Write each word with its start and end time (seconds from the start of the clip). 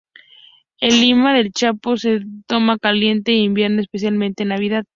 En 0.79 0.99
Lima, 0.99 1.39
el 1.39 1.51
champús 1.53 2.01
se 2.01 2.21
toma 2.47 2.79
caliente 2.79 3.33
y 3.33 3.37
en 3.37 3.43
invierno, 3.43 3.81
especialmente 3.81 4.41
en 4.41 4.49
Navidad. 4.49 4.83